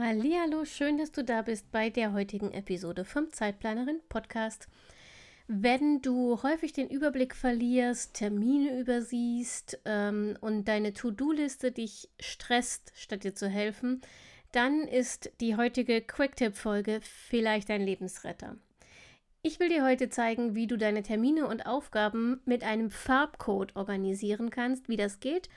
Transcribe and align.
Hallo, 0.00 0.64
schön, 0.64 0.96
dass 0.96 1.10
du 1.10 1.24
da 1.24 1.42
bist 1.42 1.72
bei 1.72 1.90
der 1.90 2.12
heutigen 2.12 2.52
Episode 2.52 3.04
vom 3.04 3.32
Zeitplanerin 3.32 3.98
Podcast. 4.08 4.68
Wenn 5.48 6.00
du 6.02 6.40
häufig 6.44 6.72
den 6.72 6.88
Überblick 6.88 7.34
verlierst, 7.34 8.14
Termine 8.14 8.78
übersiehst 8.78 9.80
ähm, 9.84 10.38
und 10.40 10.68
deine 10.68 10.92
To-Do-Liste 10.92 11.72
dich 11.72 12.08
stresst, 12.20 12.92
statt 12.94 13.24
dir 13.24 13.34
zu 13.34 13.48
helfen, 13.48 14.00
dann 14.52 14.82
ist 14.82 15.32
die 15.40 15.56
heutige 15.56 16.00
Quick-Tip-Folge 16.00 17.00
vielleicht 17.02 17.68
dein 17.68 17.82
Lebensretter. 17.82 18.54
Ich 19.42 19.58
will 19.58 19.68
dir 19.68 19.84
heute 19.84 20.10
zeigen, 20.10 20.54
wie 20.54 20.68
du 20.68 20.76
deine 20.76 21.02
Termine 21.02 21.48
und 21.48 21.66
Aufgaben 21.66 22.40
mit 22.44 22.62
einem 22.62 22.92
Farbcode 22.92 23.74
organisieren 23.74 24.50
kannst. 24.50 24.88
Wie 24.88 24.96
das 24.96 25.18
geht 25.18 25.48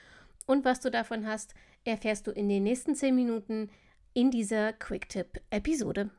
und 0.48 0.66
was 0.66 0.80
du 0.80 0.90
davon 0.90 1.28
hast, 1.28 1.54
erfährst 1.84 2.26
du 2.26 2.32
in 2.32 2.50
den 2.50 2.64
nächsten 2.64 2.96
10 2.96 3.14
Minuten 3.14 3.70
in 4.14 4.32
dieser 4.32 4.74
Quick-Tip-Episode. 4.74 6.10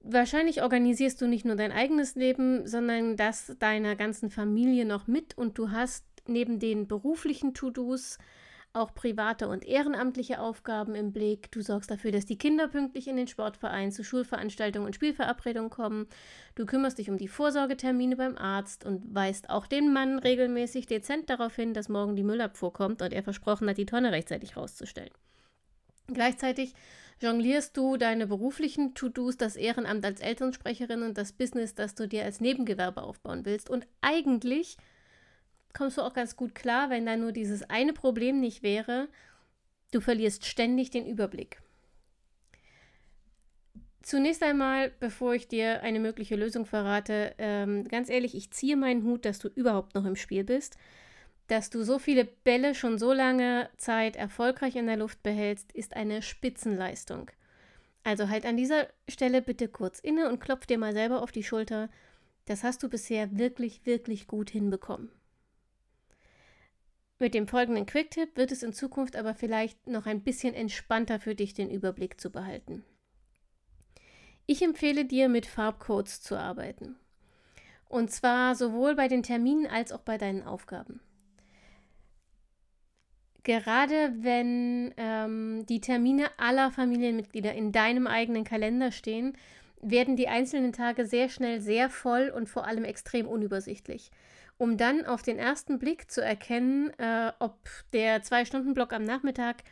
Wahrscheinlich 0.00 0.62
organisierst 0.62 1.20
du 1.20 1.26
nicht 1.26 1.44
nur 1.44 1.56
dein 1.56 1.72
eigenes 1.72 2.14
Leben, 2.14 2.66
sondern 2.66 3.16
das 3.16 3.56
deiner 3.58 3.96
ganzen 3.96 4.30
Familie 4.30 4.84
noch 4.84 5.08
mit 5.08 5.36
und 5.36 5.58
du 5.58 5.72
hast 5.72 6.04
neben 6.28 6.60
den 6.60 6.86
beruflichen 6.86 7.54
To-Dos 7.54 8.18
auch 8.76 8.94
private 8.94 9.48
und 9.48 9.64
ehrenamtliche 9.64 10.38
Aufgaben 10.38 10.94
im 10.94 11.12
Blick. 11.12 11.50
Du 11.50 11.62
sorgst 11.62 11.90
dafür, 11.90 12.12
dass 12.12 12.26
die 12.26 12.38
Kinder 12.38 12.68
pünktlich 12.68 13.08
in 13.08 13.16
den 13.16 13.26
Sportverein, 13.26 13.90
zu 13.90 14.04
Schulveranstaltungen 14.04 14.86
und 14.86 14.94
Spielverabredungen 14.94 15.70
kommen. 15.70 16.06
Du 16.54 16.66
kümmerst 16.66 16.98
dich 16.98 17.10
um 17.10 17.16
die 17.16 17.28
Vorsorgetermine 17.28 18.16
beim 18.16 18.36
Arzt 18.36 18.84
und 18.84 19.14
weist 19.14 19.50
auch 19.50 19.66
den 19.66 19.92
Mann 19.92 20.18
regelmäßig 20.18 20.86
dezent 20.86 21.30
darauf 21.30 21.56
hin, 21.56 21.74
dass 21.74 21.88
morgen 21.88 22.16
die 22.16 22.22
Müllabfuhr 22.22 22.72
kommt 22.72 23.02
und 23.02 23.12
er 23.12 23.22
versprochen 23.22 23.68
hat, 23.68 23.78
die 23.78 23.86
Tonne 23.86 24.12
rechtzeitig 24.12 24.56
rauszustellen. 24.56 25.10
Gleichzeitig 26.08 26.74
jonglierst 27.20 27.76
du 27.76 27.96
deine 27.96 28.26
beruflichen 28.26 28.94
To-Dos, 28.94 29.36
das 29.36 29.56
Ehrenamt 29.56 30.04
als 30.04 30.20
Elternsprecherin 30.20 31.02
und 31.02 31.16
das 31.16 31.32
Business, 31.32 31.74
das 31.74 31.94
du 31.94 32.06
dir 32.06 32.24
als 32.24 32.40
Nebengewerbe 32.40 33.02
aufbauen 33.02 33.44
willst. 33.44 33.70
Und 33.70 33.86
eigentlich 34.00 34.76
kommst 35.72 35.98
du 35.98 36.02
auch 36.02 36.12
ganz 36.12 36.36
gut 36.36 36.54
klar, 36.54 36.90
wenn 36.90 37.06
da 37.06 37.16
nur 37.16 37.32
dieses 37.32 37.62
eine 37.62 37.92
Problem 37.92 38.40
nicht 38.40 38.62
wäre, 38.62 39.08
du 39.92 40.00
verlierst 40.00 40.44
ständig 40.44 40.90
den 40.90 41.06
Überblick. 41.06 41.60
Zunächst 44.02 44.42
einmal, 44.42 44.92
bevor 45.00 45.34
ich 45.34 45.48
dir 45.48 45.82
eine 45.82 45.98
mögliche 45.98 46.36
Lösung 46.36 46.64
verrate, 46.64 47.34
ähm, 47.38 47.88
ganz 47.88 48.08
ehrlich, 48.08 48.36
ich 48.36 48.52
ziehe 48.52 48.76
meinen 48.76 49.02
Hut, 49.02 49.24
dass 49.24 49.40
du 49.40 49.48
überhaupt 49.48 49.96
noch 49.96 50.04
im 50.04 50.14
Spiel 50.14 50.44
bist 50.44 50.76
dass 51.46 51.70
du 51.70 51.82
so 51.82 51.98
viele 51.98 52.24
Bälle 52.24 52.74
schon 52.74 52.98
so 52.98 53.12
lange 53.12 53.70
Zeit 53.76 54.16
erfolgreich 54.16 54.76
in 54.76 54.86
der 54.86 54.96
Luft 54.96 55.22
behältst, 55.22 55.72
ist 55.72 55.94
eine 55.94 56.22
Spitzenleistung. 56.22 57.30
Also 58.02 58.28
halt 58.28 58.46
an 58.46 58.56
dieser 58.56 58.88
Stelle 59.08 59.42
bitte 59.42 59.68
kurz 59.68 60.00
inne 60.00 60.28
und 60.28 60.40
klopf 60.40 60.66
dir 60.66 60.78
mal 60.78 60.92
selber 60.92 61.22
auf 61.22 61.32
die 61.32 61.44
Schulter. 61.44 61.88
Das 62.46 62.62
hast 62.62 62.82
du 62.82 62.88
bisher 62.88 63.38
wirklich, 63.38 63.86
wirklich 63.86 64.26
gut 64.26 64.50
hinbekommen. 64.50 65.10
Mit 67.18 67.34
dem 67.34 67.48
folgenden 67.48 67.86
Quick-Tipp 67.86 68.36
wird 68.36 68.52
es 68.52 68.62
in 68.62 68.72
Zukunft 68.72 69.16
aber 69.16 69.34
vielleicht 69.34 69.86
noch 69.86 70.06
ein 70.06 70.22
bisschen 70.22 70.54
entspannter 70.54 71.18
für 71.18 71.34
dich, 71.34 71.54
den 71.54 71.70
Überblick 71.70 72.20
zu 72.20 72.30
behalten. 72.30 72.84
Ich 74.46 74.62
empfehle 74.62 75.04
dir, 75.04 75.28
mit 75.28 75.46
Farbcodes 75.46 76.20
zu 76.20 76.36
arbeiten. 76.36 76.96
Und 77.88 78.10
zwar 78.10 78.54
sowohl 78.54 78.94
bei 78.94 79.08
den 79.08 79.22
Terminen 79.22 79.66
als 79.66 79.92
auch 79.92 80.02
bei 80.02 80.18
deinen 80.18 80.42
Aufgaben 80.42 81.00
gerade 83.46 84.12
wenn 84.18 84.92
ähm, 84.96 85.64
die 85.66 85.80
Termine 85.80 86.26
aller 86.36 86.72
Familienmitglieder 86.72 87.54
in 87.54 87.70
deinem 87.70 88.08
eigenen 88.08 88.42
Kalender 88.42 88.90
stehen, 88.90 89.38
werden 89.80 90.16
die 90.16 90.26
einzelnen 90.26 90.72
Tage 90.72 91.06
sehr 91.06 91.28
schnell 91.28 91.60
sehr 91.60 91.88
voll 91.88 92.32
und 92.34 92.48
vor 92.48 92.66
allem 92.66 92.82
extrem 92.82 93.28
unübersichtlich. 93.28 94.10
Um 94.58 94.76
dann 94.76 95.06
auf 95.06 95.22
den 95.22 95.38
ersten 95.38 95.78
Blick 95.78 96.10
zu 96.10 96.24
erkennen, 96.24 96.90
äh, 96.98 97.30
ob 97.38 97.56
der 97.92 98.20
Zwei-Stunden-Block 98.20 98.92
am 98.92 99.04
Nachmittag 99.04 99.62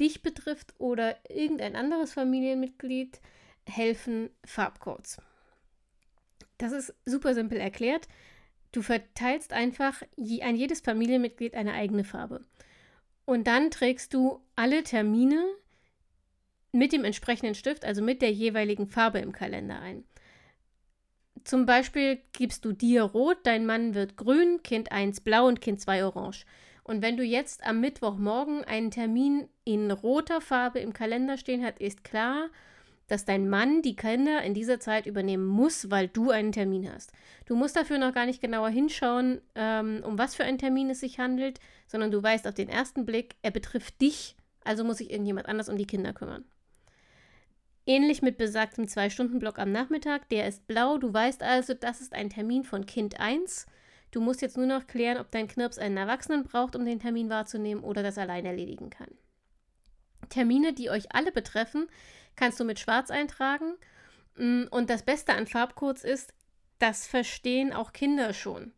dich 0.00 0.22
betrifft 0.22 0.74
oder 0.78 1.14
irgendein 1.28 1.76
anderes 1.76 2.12
Familienmitglied, 2.12 3.20
helfen 3.64 4.30
Farbcodes. 4.44 5.18
Das 6.58 6.72
ist 6.72 6.94
super 7.04 7.34
simpel 7.34 7.58
erklärt. 7.58 8.08
Du 8.72 8.82
verteilst 8.82 9.52
einfach 9.52 10.02
je, 10.16 10.42
an 10.42 10.56
jedes 10.56 10.80
Familienmitglied 10.80 11.54
eine 11.54 11.74
eigene 11.74 12.02
Farbe. 12.02 12.40
Und 13.24 13.46
dann 13.46 13.70
trägst 13.70 14.14
du 14.14 14.40
alle 14.56 14.82
Termine 14.82 15.44
mit 16.72 16.92
dem 16.92 17.04
entsprechenden 17.04 17.54
Stift, 17.54 17.84
also 17.84 18.02
mit 18.02 18.22
der 18.22 18.32
jeweiligen 18.32 18.86
Farbe 18.86 19.18
im 19.18 19.32
Kalender 19.32 19.80
ein. 19.80 20.04
Zum 21.44 21.66
Beispiel 21.66 22.20
gibst 22.32 22.64
du 22.64 22.72
dir 22.72 23.02
rot, 23.02 23.38
dein 23.44 23.66
Mann 23.66 23.94
wird 23.94 24.16
grün, 24.16 24.62
Kind 24.62 24.92
1 24.92 25.22
blau 25.22 25.46
und 25.46 25.60
Kind 25.60 25.80
2 25.80 26.04
orange. 26.04 26.44
Und 26.84 27.02
wenn 27.02 27.16
du 27.16 27.22
jetzt 27.22 27.64
am 27.64 27.80
Mittwochmorgen 27.80 28.64
einen 28.64 28.90
Termin 28.90 29.48
in 29.64 29.90
roter 29.90 30.40
Farbe 30.40 30.80
im 30.80 30.92
Kalender 30.92 31.38
stehen 31.38 31.64
hast, 31.64 31.80
ist 31.80 32.04
klar, 32.04 32.48
dass 33.10 33.24
dein 33.24 33.48
Mann 33.48 33.82
die 33.82 33.96
Kinder 33.96 34.42
in 34.42 34.54
dieser 34.54 34.78
Zeit 34.78 35.06
übernehmen 35.06 35.46
muss, 35.46 35.90
weil 35.90 36.06
du 36.06 36.30
einen 36.30 36.52
Termin 36.52 36.88
hast. 36.92 37.12
Du 37.44 37.56
musst 37.56 37.74
dafür 37.74 37.98
noch 37.98 38.14
gar 38.14 38.24
nicht 38.24 38.40
genauer 38.40 38.68
hinschauen, 38.68 39.40
ähm, 39.56 40.02
um 40.04 40.16
was 40.16 40.36
für 40.36 40.44
einen 40.44 40.58
Termin 40.58 40.90
es 40.90 41.00
sich 41.00 41.18
handelt, 41.18 41.58
sondern 41.88 42.12
du 42.12 42.22
weißt 42.22 42.46
auf 42.46 42.54
den 42.54 42.68
ersten 42.68 43.04
Blick, 43.04 43.34
er 43.42 43.50
betrifft 43.50 44.00
dich, 44.00 44.36
also 44.62 44.84
muss 44.84 44.98
sich 44.98 45.10
irgendjemand 45.10 45.48
anders 45.48 45.68
um 45.68 45.76
die 45.76 45.86
Kinder 45.86 46.12
kümmern. 46.12 46.44
Ähnlich 47.84 48.22
mit 48.22 48.38
besagtem 48.38 48.86
Zwei-Stunden-Block 48.86 49.58
am 49.58 49.72
Nachmittag, 49.72 50.28
der 50.28 50.46
ist 50.46 50.68
blau, 50.68 50.98
du 50.98 51.12
weißt 51.12 51.42
also, 51.42 51.74
das 51.74 52.00
ist 52.00 52.12
ein 52.12 52.30
Termin 52.30 52.62
von 52.62 52.86
Kind 52.86 53.18
1. 53.18 53.66
Du 54.12 54.20
musst 54.20 54.40
jetzt 54.40 54.56
nur 54.56 54.66
noch 54.66 54.86
klären, 54.86 55.18
ob 55.18 55.32
dein 55.32 55.48
Knirps 55.48 55.78
einen 55.78 55.96
Erwachsenen 55.96 56.44
braucht, 56.44 56.76
um 56.76 56.84
den 56.84 57.00
Termin 57.00 57.28
wahrzunehmen 57.28 57.82
oder 57.82 58.04
das 58.04 58.18
allein 58.18 58.46
erledigen 58.46 58.90
kann. 58.90 59.08
Termine, 60.28 60.72
die 60.72 60.90
euch 60.90 61.12
alle 61.12 61.32
betreffen, 61.32 61.88
kannst 62.40 62.58
du 62.58 62.64
mit 62.64 62.80
Schwarz 62.80 63.10
eintragen. 63.10 63.74
Mm, 64.36 64.64
und 64.70 64.88
das 64.88 65.02
Beste 65.02 65.34
an 65.34 65.46
Farbcodes 65.46 66.04
ist, 66.04 66.32
das 66.78 67.06
verstehen 67.06 67.72
auch 67.72 67.92
Kinder 67.92 68.32
schon. 68.32 68.72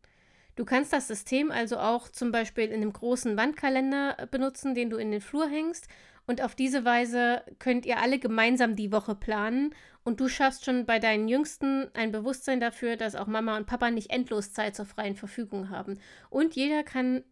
Du 0.57 0.65
kannst 0.65 0.93
das 0.93 1.07
System 1.07 1.51
also 1.53 1.79
auch 1.79 2.09
zum 2.09 2.33
Beispiel 2.33 2.65
in 2.65 2.83
einem 2.83 2.93
großen 2.93 3.37
Wandkalender 3.37 4.17
äh, 4.19 4.27
benutzen, 4.27 4.75
den 4.75 4.91
du 4.91 4.97
in 4.97 5.13
den 5.13 5.21
Flur 5.21 5.49
hängst. 5.49 5.87
Und 6.27 6.43
auf 6.43 6.55
diese 6.55 6.85
Weise 6.85 7.43
könnt 7.61 7.87
ihr 7.87 7.99
alle 7.99 8.19
gemeinsam 8.19 8.75
die 8.75 8.91
Woche 8.91 9.15
planen. 9.15 9.75
Und 10.03 10.19
du 10.21 10.29
schaffst 10.29 10.65
schon 10.65 10.85
bei 10.85 10.99
deinen 10.99 11.29
Jüngsten 11.29 11.89
ein 11.95 12.11
Bewusstsein 12.11 12.59
dafür, 12.59 12.97
dass 12.97 13.15
auch 13.15 13.29
Mama 13.29 13.57
und 13.57 13.67
Papa 13.67 13.93
nicht 13.93 14.11
endlos 14.11 14.53
Zeit 14.53 14.75
zur 14.75 14.87
freien 14.87 15.15
Verfügung 15.15 15.71
haben. 15.71 16.01
Und 16.31 16.57
jeder 16.57 16.83
kann, 16.83 17.23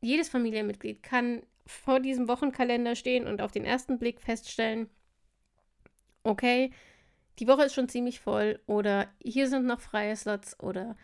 jedes 0.00 0.28
Familienmitglied 0.28 1.02
kann 1.02 1.42
vor 1.66 1.98
diesem 1.98 2.28
Wochenkalender 2.28 2.94
stehen 2.94 3.26
und 3.26 3.40
auf 3.40 3.50
den 3.50 3.64
ersten 3.64 3.98
Blick 3.98 4.20
feststellen, 4.20 4.88
okay, 6.24 6.72
die 7.38 7.46
Woche 7.46 7.64
ist 7.64 7.74
schon 7.74 7.88
ziemlich 7.88 8.20
voll 8.20 8.60
oder 8.66 9.08
hier 9.22 9.48
sind 9.48 9.66
noch 9.66 9.80
freie 9.80 10.16
Slots 10.16 10.58
oder 10.60 10.96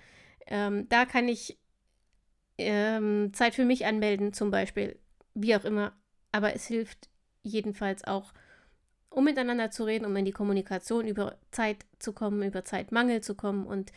ähm, 0.46 0.88
da 0.88 1.04
kann 1.04 1.28
ich 1.28 1.58
ähm, 2.58 3.32
Zeit 3.32 3.54
für 3.54 3.64
mich 3.64 3.86
anmelden 3.86 4.32
zum 4.32 4.50
Beispiel, 4.50 4.98
wie 5.34 5.54
auch 5.56 5.64
immer. 5.64 5.92
Aber 6.32 6.54
es 6.54 6.66
hilft 6.66 7.08
jedenfalls 7.42 8.04
auch, 8.04 8.32
um 9.08 9.24
miteinander 9.24 9.70
zu 9.70 9.84
reden, 9.84 10.04
um 10.04 10.16
in 10.16 10.24
die 10.24 10.32
Kommunikation 10.32 11.06
über 11.06 11.38
Zeit 11.50 11.84
zu 11.98 12.12
kommen, 12.12 12.42
über 12.42 12.64
Zeitmangel 12.64 13.22
zu 13.22 13.34
kommen 13.34 13.66
und 13.66 13.92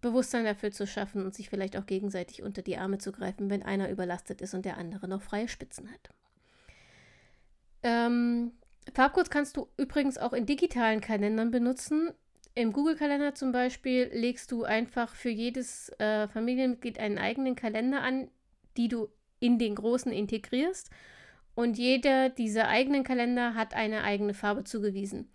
Bewusstsein 0.00 0.44
dafür 0.44 0.70
zu 0.70 0.86
schaffen 0.86 1.24
und 1.24 1.34
sich 1.34 1.48
vielleicht 1.48 1.76
auch 1.76 1.86
gegenseitig 1.86 2.42
unter 2.42 2.62
die 2.62 2.76
Arme 2.76 2.98
zu 2.98 3.12
greifen, 3.12 3.50
wenn 3.50 3.62
einer 3.62 3.90
überlastet 3.90 4.40
ist 4.42 4.54
und 4.54 4.64
der 4.64 4.76
andere 4.76 5.08
noch 5.08 5.22
freie 5.22 5.48
Spitzen 5.48 5.90
hat. 5.90 6.10
Farbcodes 8.94 9.28
kannst 9.28 9.56
du 9.56 9.66
übrigens 9.76 10.18
auch 10.18 10.32
in 10.32 10.46
digitalen 10.46 11.00
Kalendern 11.00 11.50
benutzen. 11.50 12.12
Im 12.54 12.72
Google-Kalender 12.72 13.34
zum 13.34 13.50
Beispiel 13.50 14.08
legst 14.12 14.52
du 14.52 14.62
einfach 14.62 15.12
für 15.16 15.30
jedes 15.30 15.88
äh, 15.98 16.28
Familienmitglied 16.28 17.00
einen 17.00 17.18
eigenen 17.18 17.56
Kalender 17.56 18.02
an, 18.02 18.28
die 18.76 18.86
du 18.86 19.08
in 19.40 19.58
den 19.58 19.74
großen 19.74 20.12
integrierst. 20.12 20.90
Und 21.56 21.76
jeder 21.76 22.30
dieser 22.30 22.68
eigenen 22.68 23.02
Kalender 23.02 23.54
hat 23.54 23.74
eine 23.74 24.04
eigene 24.04 24.32
Farbe 24.32 24.62
zugewiesen. 24.62 25.28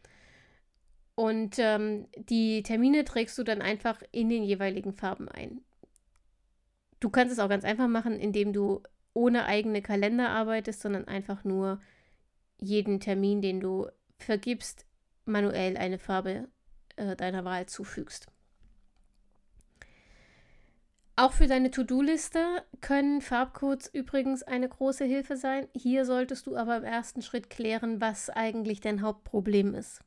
Und 1.15 1.57
ähm, 1.59 2.07
die 2.15 2.63
Termine 2.63 3.03
trägst 3.03 3.37
du 3.37 3.43
dann 3.43 3.61
einfach 3.61 4.01
in 4.13 4.29
den 4.29 4.43
jeweiligen 4.43 4.93
Farben 4.93 5.27
ein. 5.27 5.59
Du 7.01 7.09
kannst 7.09 7.33
es 7.33 7.39
auch 7.39 7.49
ganz 7.49 7.65
einfach 7.65 7.89
machen, 7.89 8.21
indem 8.21 8.53
du 8.53 8.83
ohne 9.13 9.45
eigene 9.45 9.81
Kalender 9.81 10.29
arbeitest, 10.29 10.79
sondern 10.79 11.09
einfach 11.09 11.43
nur 11.43 11.81
jeden 12.59 12.99
Termin, 12.99 13.41
den 13.41 13.59
du 13.59 13.87
vergibst, 14.17 14.85
manuell 15.25 15.77
eine 15.77 15.99
Farbe 15.99 16.47
äh, 16.95 17.15
deiner 17.15 17.45
Wahl 17.45 17.65
zufügst. 17.67 18.27
Auch 21.15 21.33
für 21.33 21.47
deine 21.47 21.69
To-Do-Liste 21.69 22.63
können 22.79 23.19
Farbcodes 23.19 23.87
übrigens 23.93 24.41
eine 24.41 24.69
große 24.69 25.03
Hilfe 25.03 25.35
sein. 25.35 25.67
Hier 25.75 26.05
solltest 26.05 26.47
du 26.47 26.55
aber 26.55 26.77
im 26.77 26.85
ersten 26.85 27.21
Schritt 27.21 27.49
klären, 27.49 27.99
was 27.99 28.29
eigentlich 28.29 28.79
dein 28.79 29.01
Hauptproblem 29.01 29.75
ist. 29.75 29.99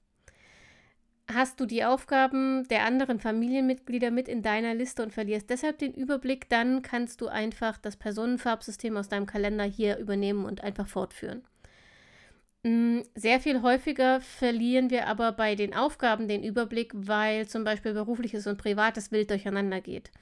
Hast 1.30 1.60
du 1.60 1.66
die 1.66 1.84
Aufgaben 1.84 2.66
der 2.68 2.84
anderen 2.84 3.20
Familienmitglieder 3.20 4.10
mit 4.10 4.26
in 4.26 4.42
deiner 4.42 4.74
Liste 4.74 5.02
und 5.02 5.12
verlierst 5.12 5.50
deshalb 5.50 5.78
den 5.78 5.92
Überblick, 5.92 6.48
dann 6.48 6.80
kannst 6.80 7.20
du 7.20 7.28
einfach 7.28 7.76
das 7.76 7.96
Personenfarbsystem 7.96 8.96
aus 8.96 9.08
deinem 9.08 9.26
Kalender 9.26 9.64
hier 9.64 9.98
übernehmen 9.98 10.46
und 10.46 10.62
einfach 10.62 10.88
fortführen. 10.88 11.42
Mm, 12.64 13.00
sehr 13.16 13.40
viel 13.40 13.62
häufiger 13.62 14.20
verlieren 14.20 14.90
wir 14.90 15.08
aber 15.08 15.32
bei 15.32 15.56
den 15.56 15.74
Aufgaben 15.74 16.28
den 16.28 16.44
Überblick, 16.44 16.92
weil 16.94 17.48
zum 17.48 17.64
Beispiel 17.64 17.92
berufliches 17.92 18.46
und 18.46 18.58
privates 18.58 19.10
wild 19.10 19.30
durcheinander 19.30 19.80
geht. 19.80 20.12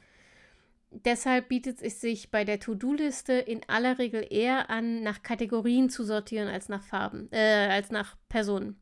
Deshalb 0.90 1.48
bietet 1.48 1.82
es 1.82 2.00
sich 2.00 2.30
bei 2.30 2.44
der 2.44 2.58
To-Do-Liste 2.58 3.34
in 3.34 3.60
aller 3.68 3.98
Regel 3.98 4.26
eher 4.28 4.70
an, 4.70 5.02
nach 5.02 5.22
Kategorien 5.22 5.88
zu 5.88 6.02
sortieren 6.02 6.48
als 6.48 6.68
nach 6.68 6.82
Farben, 6.82 7.28
äh, 7.30 7.68
als 7.70 7.90
nach 7.90 8.16
Personen. 8.28 8.80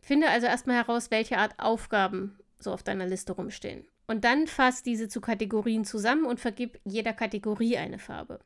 Finde 0.00 0.28
also 0.28 0.46
erstmal 0.46 0.76
heraus, 0.76 1.10
welche 1.10 1.38
Art 1.38 1.54
Aufgaben 1.58 2.38
so 2.60 2.72
auf 2.72 2.84
deiner 2.84 3.06
Liste 3.06 3.32
rumstehen. 3.32 3.84
Und 4.06 4.24
dann 4.24 4.46
fass 4.46 4.84
diese 4.84 5.08
zu 5.08 5.20
Kategorien 5.20 5.84
zusammen 5.84 6.26
und 6.26 6.38
vergib 6.38 6.78
jeder 6.84 7.12
Kategorie 7.12 7.76
eine 7.76 7.98
Farbe. 7.98 8.38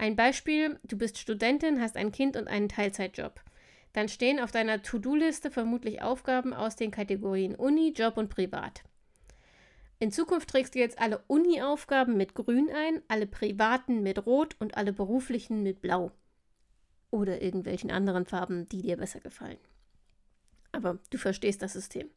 Ein 0.00 0.16
Beispiel, 0.16 0.80
du 0.82 0.96
bist 0.96 1.18
Studentin, 1.18 1.78
hast 1.78 1.98
ein 1.98 2.10
Kind 2.10 2.34
und 2.38 2.48
einen 2.48 2.70
Teilzeitjob. 2.70 3.38
Dann 3.92 4.08
stehen 4.08 4.40
auf 4.40 4.50
deiner 4.50 4.80
To-Do-Liste 4.80 5.50
vermutlich 5.50 6.00
Aufgaben 6.00 6.54
aus 6.54 6.74
den 6.74 6.90
Kategorien 6.90 7.54
Uni, 7.54 7.92
Job 7.94 8.16
und 8.16 8.30
Privat. 8.30 8.82
In 9.98 10.10
Zukunft 10.10 10.48
trägst 10.48 10.74
du 10.74 10.78
jetzt 10.78 10.98
alle 10.98 11.22
Uni-Aufgaben 11.26 12.16
mit 12.16 12.34
Grün 12.34 12.70
ein, 12.74 13.02
alle 13.08 13.26
privaten 13.26 14.02
mit 14.02 14.24
Rot 14.24 14.56
und 14.58 14.74
alle 14.74 14.94
beruflichen 14.94 15.62
mit 15.62 15.82
Blau. 15.82 16.12
Oder 17.10 17.42
irgendwelchen 17.42 17.90
anderen 17.90 18.24
Farben, 18.24 18.66
die 18.70 18.80
dir 18.80 18.96
besser 18.96 19.20
gefallen. 19.20 19.58
Aber 20.72 20.98
du 21.10 21.18
verstehst 21.18 21.60
das 21.60 21.74
System. 21.74 22.08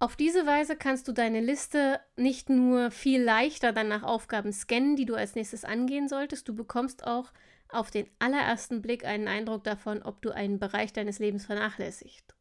Auf 0.00 0.14
diese 0.14 0.46
Weise 0.46 0.76
kannst 0.76 1.08
du 1.08 1.12
deine 1.12 1.40
Liste 1.40 2.00
nicht 2.16 2.50
nur 2.50 2.92
viel 2.92 3.20
leichter 3.20 3.72
dann 3.72 3.88
nach 3.88 4.04
Aufgaben 4.04 4.52
scannen, 4.52 4.94
die 4.94 5.06
du 5.06 5.14
als 5.14 5.34
nächstes 5.34 5.64
angehen 5.64 6.08
solltest, 6.08 6.48
du 6.48 6.54
bekommst 6.54 7.04
auch 7.04 7.32
auf 7.68 7.90
den 7.90 8.08
allerersten 8.18 8.80
Blick 8.80 9.04
einen 9.04 9.26
Eindruck 9.26 9.64
davon, 9.64 10.02
ob 10.02 10.22
du 10.22 10.30
einen 10.30 10.58
Bereich 10.60 10.92
deines 10.92 11.18
Lebens 11.18 11.46
vernachlässigt. 11.46 12.34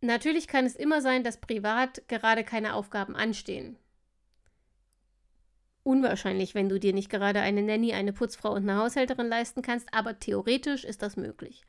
Natürlich 0.00 0.46
kann 0.46 0.64
es 0.64 0.76
immer 0.76 1.00
sein, 1.00 1.24
dass 1.24 1.40
privat 1.40 2.06
gerade 2.08 2.44
keine 2.44 2.74
Aufgaben 2.74 3.16
anstehen. 3.16 3.76
Unwahrscheinlich, 5.82 6.54
wenn 6.54 6.68
du 6.68 6.78
dir 6.78 6.92
nicht 6.92 7.10
gerade 7.10 7.40
eine 7.40 7.62
Nanny, 7.62 7.92
eine 7.92 8.12
Putzfrau 8.12 8.52
und 8.52 8.68
eine 8.68 8.78
Haushälterin 8.78 9.28
leisten 9.28 9.60
kannst, 9.60 9.92
aber 9.92 10.18
theoretisch 10.18 10.84
ist 10.84 11.02
das 11.02 11.16
möglich. 11.16 11.62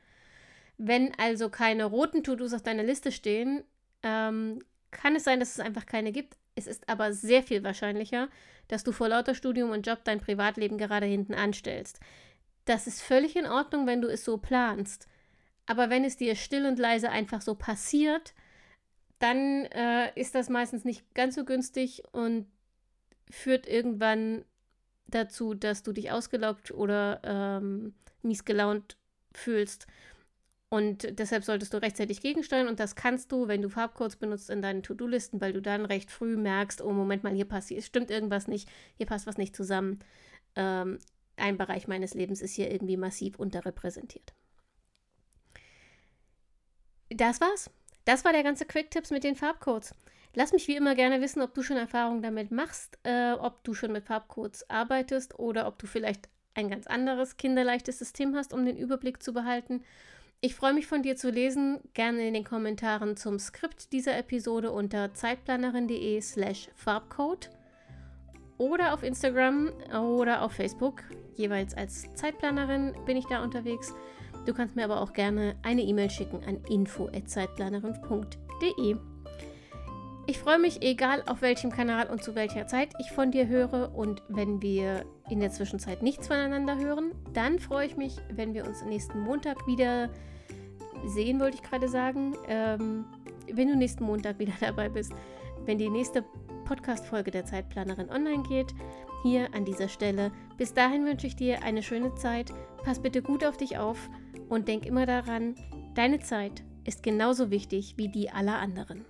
Wenn 0.78 1.12
also 1.18 1.50
keine 1.50 1.86
roten 1.86 2.22
To-Dos 2.22 2.52
auf 2.52 2.62
deiner 2.62 2.82
Liste 2.82 3.10
stehen, 3.10 3.64
ähm, 4.02 4.60
kann 4.90 5.16
es 5.16 5.24
sein, 5.24 5.40
dass 5.40 5.52
es 5.52 5.60
einfach 5.60 5.86
keine 5.86 6.12
gibt. 6.12 6.36
Es 6.54 6.66
ist 6.66 6.88
aber 6.88 7.12
sehr 7.12 7.42
viel 7.42 7.62
wahrscheinlicher, 7.64 8.28
dass 8.68 8.82
du 8.82 8.92
vor 8.92 9.08
lauter 9.08 9.34
Studium 9.34 9.70
und 9.70 9.86
Job 9.86 10.00
dein 10.04 10.20
Privatleben 10.20 10.78
gerade 10.78 11.06
hinten 11.06 11.34
anstellst. 11.34 12.00
Das 12.64 12.86
ist 12.86 13.02
völlig 13.02 13.36
in 13.36 13.46
Ordnung, 13.46 13.86
wenn 13.86 14.00
du 14.00 14.08
es 14.08 14.24
so 14.24 14.38
planst. 14.38 15.08
Aber 15.66 15.90
wenn 15.90 16.04
es 16.04 16.16
dir 16.16 16.34
still 16.34 16.66
und 16.66 16.78
leise 16.78 17.10
einfach 17.10 17.42
so 17.42 17.54
passiert, 17.54 18.34
dann 19.18 19.64
äh, 19.66 20.12
ist 20.18 20.34
das 20.34 20.48
meistens 20.48 20.84
nicht 20.84 21.14
ganz 21.14 21.34
so 21.34 21.44
günstig 21.44 22.02
und 22.12 22.46
führt 23.30 23.66
irgendwann 23.66 24.44
dazu, 25.06 25.54
dass 25.54 25.82
du 25.82 25.92
dich 25.92 26.10
ausgelaugt 26.10 26.70
oder 26.70 27.20
ähm, 27.24 27.94
mies 28.22 28.44
gelaunt 28.44 28.96
fühlst. 29.32 29.86
Und 30.68 31.18
deshalb 31.18 31.44
solltest 31.44 31.72
du 31.74 31.80
rechtzeitig 31.80 32.20
gegensteuern 32.20 32.66
und 32.66 32.80
das 32.80 32.96
kannst 32.96 33.30
du, 33.30 33.46
wenn 33.46 33.62
du 33.62 33.68
Farbcodes 33.68 34.16
benutzt 34.16 34.50
in 34.50 34.62
deinen 34.62 34.82
To-Do-Listen, 34.82 35.40
weil 35.40 35.52
du 35.52 35.62
dann 35.62 35.84
recht 35.84 36.10
früh 36.10 36.36
merkst, 36.36 36.82
oh 36.82 36.92
Moment 36.92 37.22
mal, 37.22 37.32
hier 37.32 37.44
passt, 37.44 37.72
stimmt 37.84 38.10
irgendwas 38.10 38.48
nicht, 38.48 38.68
hier 38.96 39.06
passt 39.06 39.28
was 39.28 39.38
nicht 39.38 39.54
zusammen. 39.54 40.00
Ähm, 40.56 40.98
ein 41.36 41.56
Bereich 41.56 41.86
meines 41.86 42.14
Lebens 42.14 42.42
ist 42.42 42.54
hier 42.54 42.70
irgendwie 42.72 42.96
massiv 42.96 43.38
unterrepräsentiert. 43.38 44.34
Das 47.10 47.40
war's. 47.40 47.70
Das 48.04 48.24
war 48.24 48.32
der 48.32 48.42
ganze 48.42 48.64
Quick-Tipps 48.64 49.10
mit 49.10 49.22
den 49.22 49.36
Farbcodes. 49.36 49.94
Lass 50.34 50.52
mich 50.52 50.66
wie 50.68 50.76
immer 50.76 50.94
gerne 50.94 51.20
wissen, 51.20 51.42
ob 51.42 51.54
du 51.54 51.62
schon 51.62 51.76
Erfahrungen 51.76 52.22
damit 52.22 52.50
machst, 52.50 52.98
äh, 53.04 53.32
ob 53.32 53.62
du 53.64 53.72
schon 53.72 53.92
mit 53.92 54.04
Farbcodes 54.04 54.68
arbeitest 54.68 55.38
oder 55.38 55.66
ob 55.66 55.78
du 55.78 55.86
vielleicht 55.86 56.28
ein 56.54 56.68
ganz 56.68 56.86
anderes 56.86 57.36
kinderleichtes 57.36 57.98
System 57.98 58.34
hast, 58.34 58.52
um 58.52 58.64
den 58.64 58.76
Überblick 58.76 59.22
zu 59.22 59.32
behalten. 59.32 59.84
Ich 60.46 60.54
freue 60.54 60.72
mich 60.74 60.86
von 60.86 61.02
dir 61.02 61.16
zu 61.16 61.28
lesen, 61.28 61.80
gerne 61.92 62.28
in 62.28 62.32
den 62.32 62.44
Kommentaren 62.44 63.16
zum 63.16 63.40
Skript 63.40 63.92
dieser 63.92 64.16
Episode 64.16 64.70
unter 64.70 65.12
zeitplanerin.de 65.12 66.20
slash 66.20 66.68
Farbcode 66.76 67.50
oder 68.56 68.94
auf 68.94 69.02
Instagram 69.02 69.72
oder 69.92 70.42
auf 70.42 70.52
Facebook, 70.52 71.02
jeweils 71.34 71.76
als 71.76 72.14
Zeitplanerin 72.14 72.94
bin 73.06 73.16
ich 73.16 73.26
da 73.26 73.42
unterwegs. 73.42 73.92
Du 74.46 74.54
kannst 74.54 74.76
mir 74.76 74.84
aber 74.84 75.00
auch 75.00 75.14
gerne 75.14 75.56
eine 75.64 75.82
E-Mail 75.82 76.10
schicken 76.10 76.38
an 76.46 76.62
info@zeitplanerin.de. 76.68 78.96
Ich 80.28 80.38
freue 80.38 80.58
mich, 80.60 80.80
egal 80.80 81.24
auf 81.26 81.42
welchem 81.42 81.72
Kanal 81.72 82.08
und 82.08 82.22
zu 82.22 82.36
welcher 82.36 82.68
Zeit 82.68 82.90
ich 83.00 83.10
von 83.10 83.32
dir 83.32 83.48
höre. 83.48 83.92
Und 83.96 84.22
wenn 84.28 84.62
wir 84.62 85.06
in 85.28 85.40
der 85.40 85.50
Zwischenzeit 85.50 86.04
nichts 86.04 86.28
voneinander 86.28 86.78
hören, 86.78 87.10
dann 87.32 87.58
freue 87.58 87.88
ich 87.88 87.96
mich, 87.96 88.14
wenn 88.30 88.54
wir 88.54 88.64
uns 88.64 88.84
nächsten 88.84 89.18
Montag 89.18 89.66
wieder 89.66 90.08
sehen, 91.04 91.40
wollte 91.40 91.56
ich 91.56 91.62
gerade 91.62 91.88
sagen. 91.88 92.34
Ähm, 92.48 93.04
wenn 93.52 93.68
du 93.68 93.76
nächsten 93.76 94.04
Montag 94.04 94.38
wieder 94.38 94.54
dabei 94.60 94.88
bist, 94.88 95.12
wenn 95.64 95.78
die 95.78 95.90
nächste 95.90 96.24
Podcast-Folge 96.66 97.30
der 97.30 97.44
Zeitplanerin 97.44 98.10
online 98.10 98.42
geht. 98.42 98.74
Hier 99.22 99.54
an 99.54 99.64
dieser 99.64 99.88
Stelle. 99.88 100.32
Bis 100.58 100.74
dahin 100.74 101.04
wünsche 101.06 101.26
ich 101.26 101.36
dir 101.36 101.62
eine 101.62 101.82
schöne 101.82 102.14
Zeit. 102.16 102.52
Pass 102.84 103.00
bitte 103.00 103.22
gut 103.22 103.44
auf 103.44 103.56
dich 103.56 103.78
auf 103.78 104.10
und 104.48 104.68
denk 104.68 104.84
immer 104.84 105.06
daran, 105.06 105.54
deine 105.94 106.20
Zeit 106.20 106.62
ist 106.84 107.02
genauso 107.02 107.50
wichtig 107.50 107.94
wie 107.96 108.08
die 108.08 108.30
aller 108.30 108.58
anderen. 108.58 109.04